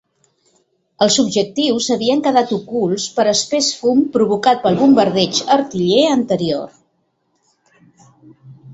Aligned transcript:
Els 1.05 1.17
objectius 1.23 1.89
havien 1.97 2.23
quedat 2.29 2.55
ocults 2.57 3.05
per 3.19 3.27
espès 3.35 3.69
fum 3.83 4.03
provocat 4.17 4.67
pel 4.67 4.81
bombardeig 4.83 5.45
artiller 5.61 6.05
anterior. 6.19 6.77